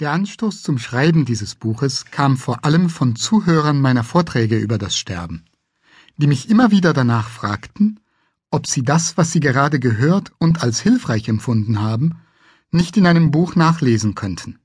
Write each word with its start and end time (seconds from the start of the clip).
Der 0.00 0.12
Anstoß 0.12 0.62
zum 0.62 0.78
Schreiben 0.78 1.24
dieses 1.24 1.56
Buches 1.56 2.04
kam 2.04 2.36
vor 2.36 2.64
allem 2.64 2.88
von 2.88 3.16
Zuhörern 3.16 3.80
meiner 3.80 4.04
Vorträge 4.04 4.56
über 4.56 4.78
das 4.78 4.96
Sterben, 4.96 5.44
die 6.18 6.28
mich 6.28 6.48
immer 6.48 6.70
wieder 6.70 6.92
danach 6.92 7.28
fragten, 7.28 7.98
ob 8.52 8.68
sie 8.68 8.82
das, 8.82 9.16
was 9.16 9.32
sie 9.32 9.40
gerade 9.40 9.80
gehört 9.80 10.30
und 10.38 10.62
als 10.62 10.78
hilfreich 10.78 11.28
empfunden 11.28 11.80
haben, 11.80 12.20
nicht 12.70 12.96
in 12.96 13.08
einem 13.08 13.32
Buch 13.32 13.56
nachlesen 13.56 14.14
könnten. 14.14 14.60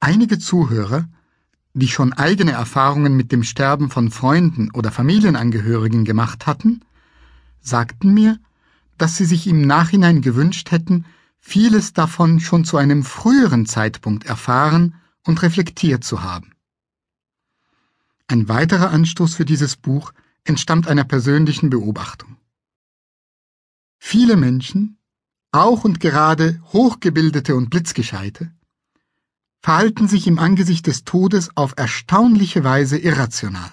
Einige 0.00 0.40
Zuhörer, 0.40 1.08
die 1.72 1.86
schon 1.86 2.12
eigene 2.12 2.50
Erfahrungen 2.50 3.16
mit 3.16 3.30
dem 3.30 3.44
Sterben 3.44 3.88
von 3.88 4.10
Freunden 4.10 4.72
oder 4.72 4.90
Familienangehörigen 4.90 6.04
gemacht 6.04 6.48
hatten, 6.48 6.80
sagten 7.60 8.12
mir, 8.12 8.40
dass 8.98 9.16
sie 9.16 9.26
sich 9.26 9.46
im 9.46 9.60
Nachhinein 9.60 10.22
gewünscht 10.22 10.72
hätten, 10.72 11.04
vieles 11.42 11.92
davon 11.92 12.40
schon 12.40 12.64
zu 12.64 12.78
einem 12.78 13.02
früheren 13.02 13.66
Zeitpunkt 13.66 14.24
erfahren 14.24 14.94
und 15.24 15.42
reflektiert 15.42 16.04
zu 16.04 16.22
haben. 16.22 16.54
Ein 18.28 18.48
weiterer 18.48 18.90
Anstoß 18.90 19.34
für 19.34 19.44
dieses 19.44 19.76
Buch 19.76 20.12
entstammt 20.44 20.88
einer 20.88 21.04
persönlichen 21.04 21.68
Beobachtung. 21.68 22.38
Viele 23.98 24.36
Menschen, 24.36 24.98
auch 25.50 25.84
und 25.84 26.00
gerade 26.00 26.62
Hochgebildete 26.72 27.54
und 27.54 27.68
Blitzgescheite, 27.68 28.52
verhalten 29.60 30.08
sich 30.08 30.26
im 30.26 30.38
Angesicht 30.38 30.86
des 30.86 31.04
Todes 31.04 31.56
auf 31.56 31.74
erstaunliche 31.76 32.64
Weise 32.64 32.98
irrational. 32.98 33.70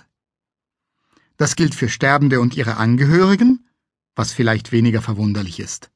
Das 1.38 1.56
gilt 1.56 1.74
für 1.74 1.88
Sterbende 1.88 2.42
und 2.42 2.58
ihre 2.58 2.78
Angehörigen, 2.78 3.66
was 4.16 4.34
vielleicht 4.34 4.72
weniger 4.72 5.02
verwunderlich 5.02 5.60
ist. 5.60 5.90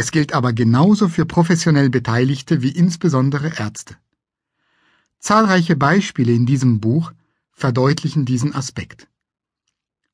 Es 0.00 0.12
gilt 0.12 0.32
aber 0.32 0.54
genauso 0.54 1.10
für 1.10 1.26
professionell 1.26 1.90
Beteiligte 1.90 2.62
wie 2.62 2.70
insbesondere 2.70 3.58
Ärzte. 3.58 3.98
Zahlreiche 5.18 5.76
Beispiele 5.76 6.32
in 6.32 6.46
diesem 6.46 6.80
Buch 6.80 7.12
verdeutlichen 7.52 8.24
diesen 8.24 8.54
Aspekt. 8.54 9.08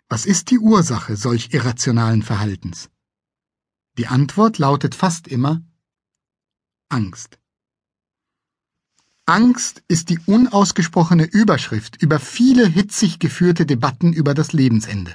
Was 0.08 0.26
ist 0.26 0.50
die 0.50 0.58
Ursache 0.58 1.16
solch 1.16 1.50
irrationalen 1.52 2.24
Verhaltens? 2.24 2.90
Die 3.96 4.08
Antwort 4.08 4.58
lautet 4.58 4.96
fast 4.96 5.28
immer 5.28 5.62
Angst. 6.88 7.38
Angst 9.24 9.84
ist 9.86 10.08
die 10.10 10.18
unausgesprochene 10.18 11.26
Überschrift 11.26 12.02
über 12.02 12.18
viele 12.18 12.66
hitzig 12.66 13.20
geführte 13.20 13.66
Debatten 13.66 14.12
über 14.12 14.34
das 14.34 14.52
Lebensende. 14.52 15.14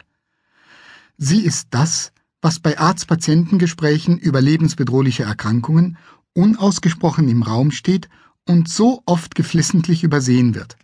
Sie 1.18 1.42
ist 1.42 1.68
das, 1.72 2.14
was 2.42 2.60
bei 2.60 2.78
Arzt-Patientengesprächen 2.78 4.18
über 4.18 4.42
lebensbedrohliche 4.42 5.24
Erkrankungen 5.24 5.98
unausgesprochen 6.34 7.30
im 7.30 7.44
Raum 7.44 7.72
steht 7.72 8.10
und 8.48 8.70
so 8.70 9.04
oft 9.06 9.36
geflissentlich 9.36 10.04
übersehen 10.04 10.56
wird. 10.56 10.78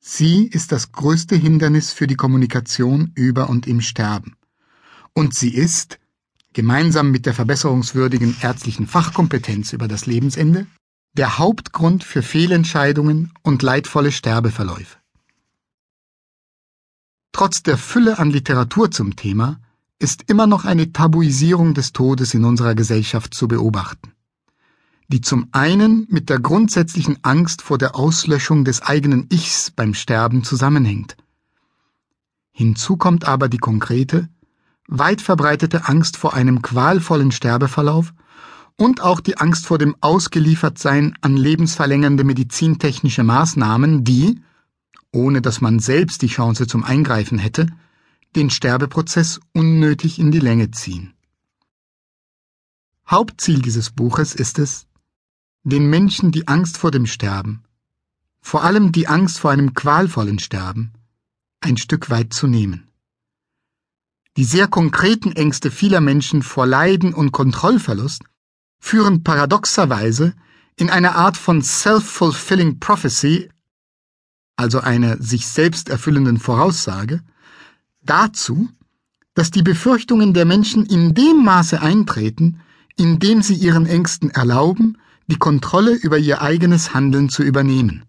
Sie 0.00 0.46
ist 0.46 0.72
das 0.72 0.92
größte 0.92 1.36
Hindernis 1.36 1.92
für 1.92 2.06
die 2.06 2.16
Kommunikation 2.16 3.12
über 3.14 3.48
und 3.48 3.66
im 3.66 3.80
Sterben. 3.80 4.36
Und 5.14 5.34
sie 5.34 5.54
ist, 5.54 5.98
gemeinsam 6.52 7.10
mit 7.10 7.24
der 7.26 7.34
verbesserungswürdigen 7.34 8.36
ärztlichen 8.42 8.86
Fachkompetenz 8.86 9.72
über 9.72 9.88
das 9.88 10.06
Lebensende, 10.06 10.66
der 11.16 11.38
Hauptgrund 11.38 12.04
für 12.04 12.22
Fehlentscheidungen 12.22 13.32
und 13.42 13.62
leidvolle 13.62 14.12
Sterbeverläufe. 14.12 14.98
Trotz 17.32 17.62
der 17.62 17.78
Fülle 17.78 18.18
an 18.18 18.30
Literatur 18.30 18.90
zum 18.90 19.16
Thema 19.16 19.60
ist 20.04 20.30
immer 20.30 20.46
noch 20.46 20.66
eine 20.66 20.92
Tabuisierung 20.92 21.72
des 21.72 21.94
Todes 21.94 22.34
in 22.34 22.44
unserer 22.44 22.74
Gesellschaft 22.74 23.32
zu 23.32 23.48
beobachten, 23.48 24.12
die 25.08 25.22
zum 25.22 25.48
einen 25.52 26.06
mit 26.10 26.28
der 26.28 26.40
grundsätzlichen 26.40 27.16
Angst 27.22 27.62
vor 27.62 27.78
der 27.78 27.96
Auslöschung 27.96 28.66
des 28.66 28.82
eigenen 28.82 29.26
Ichs 29.30 29.70
beim 29.70 29.94
Sterben 29.94 30.44
zusammenhängt. 30.44 31.16
Hinzu 32.52 32.98
kommt 32.98 33.26
aber 33.26 33.48
die 33.48 33.56
konkrete, 33.56 34.28
weit 34.88 35.22
verbreitete 35.22 35.88
Angst 35.88 36.18
vor 36.18 36.34
einem 36.34 36.60
qualvollen 36.60 37.32
Sterbeverlauf 37.32 38.12
und 38.76 39.00
auch 39.00 39.20
die 39.20 39.38
Angst 39.38 39.66
vor 39.66 39.78
dem 39.78 39.96
Ausgeliefertsein 40.02 41.16
an 41.22 41.38
lebensverlängernde 41.38 42.24
medizintechnische 42.24 43.24
Maßnahmen, 43.24 44.04
die, 44.04 44.42
ohne 45.12 45.40
dass 45.40 45.62
man 45.62 45.78
selbst 45.78 46.20
die 46.20 46.26
Chance 46.26 46.66
zum 46.66 46.84
Eingreifen 46.84 47.38
hätte, 47.38 47.68
den 48.36 48.50
Sterbeprozess 48.50 49.40
unnötig 49.52 50.18
in 50.18 50.30
die 50.30 50.40
Länge 50.40 50.70
ziehen. 50.70 51.14
Hauptziel 53.06 53.60
dieses 53.60 53.90
Buches 53.90 54.34
ist 54.34 54.58
es, 54.58 54.86
den 55.62 55.88
Menschen 55.88 56.32
die 56.32 56.48
Angst 56.48 56.76
vor 56.78 56.90
dem 56.90 57.06
Sterben, 57.06 57.64
vor 58.40 58.64
allem 58.64 58.92
die 58.92 59.08
Angst 59.08 59.38
vor 59.38 59.50
einem 59.50 59.74
qualvollen 59.74 60.38
Sterben, 60.38 60.92
ein 61.60 61.76
Stück 61.76 62.10
weit 62.10 62.34
zu 62.34 62.46
nehmen. 62.46 62.88
Die 64.36 64.44
sehr 64.44 64.66
konkreten 64.68 65.32
Ängste 65.32 65.70
vieler 65.70 66.00
Menschen 66.00 66.42
vor 66.42 66.66
Leiden 66.66 67.14
und 67.14 67.32
Kontrollverlust 67.32 68.22
führen 68.78 69.22
paradoxerweise 69.22 70.34
in 70.76 70.90
eine 70.90 71.14
Art 71.14 71.36
von 71.36 71.62
self-fulfilling 71.62 72.80
prophecy, 72.80 73.48
also 74.56 74.80
einer 74.80 75.22
sich 75.22 75.46
selbst 75.46 75.88
erfüllenden 75.88 76.38
Voraussage, 76.38 77.22
dazu, 78.04 78.68
dass 79.34 79.50
die 79.50 79.62
Befürchtungen 79.62 80.32
der 80.32 80.44
Menschen 80.44 80.86
in 80.86 81.14
dem 81.14 81.44
Maße 81.44 81.80
eintreten, 81.80 82.60
in 82.96 83.18
dem 83.18 83.42
sie 83.42 83.54
ihren 83.54 83.86
Ängsten 83.86 84.30
erlauben, 84.30 84.98
die 85.26 85.36
Kontrolle 85.36 85.94
über 85.94 86.18
ihr 86.18 86.42
eigenes 86.42 86.94
Handeln 86.94 87.28
zu 87.28 87.42
übernehmen. 87.42 88.04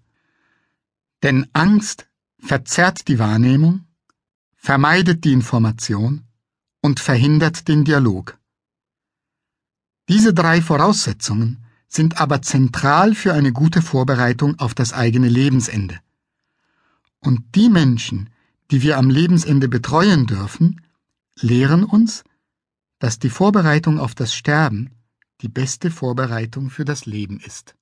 Denn 1.24 1.48
Angst 1.54 2.08
verzerrt 2.40 3.08
die 3.08 3.18
Wahrnehmung, 3.18 3.86
vermeidet 4.56 5.24
die 5.24 5.34
Information 5.34 6.24
und 6.82 7.00
verhindert 7.00 7.68
den 7.68 7.84
Dialog. 7.84 8.38
Diese 10.08 10.34
drei 10.34 10.62
Voraussetzungen 10.62 11.66
sind 11.88 12.20
aber 12.20 12.42
zentral 12.42 13.16
für 13.16 13.34
eine 13.34 13.52
gute 13.52 13.82
Vorbereitung 13.82 14.60
auf 14.60 14.76
das 14.76 14.94
eigene 14.94 15.30
Lebensende. 15.30 16.00
Und 17.20 17.56
die 17.56 17.70
Menschen, 17.70 18.30
die 18.72 18.82
wir 18.82 18.98
am 18.98 19.10
Lebensende 19.10 19.68
betreuen 19.68 20.26
dürfen, 20.26 20.82
lehren 21.40 21.84
uns, 21.84 22.24
dass 23.00 23.20
die 23.20 23.30
Vorbereitung 23.30 24.00
auf 24.00 24.16
das 24.16 24.34
Sterben 24.34 24.92
die 25.42 25.50
beste 25.50 25.92
Vorbereitung 25.92 26.70
für 26.70 26.86
das 26.86 27.06
Leben 27.06 27.40
ist. 27.40 27.76